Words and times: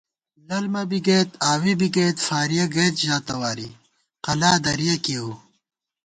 للمہ 0.47 0.81
بی 0.89 0.99
گئیت 1.05 1.29
آوِی 1.51 1.73
بی 1.79 1.87
گَئیت، 1.95 2.17
فارِیَہ 2.27 2.65
گئیت 2.75 2.95
ژا 3.05 3.17
تواری 3.27 3.69
قلا 4.25 4.51
درِیَہ 4.65 4.95
کېؤ 5.03 5.31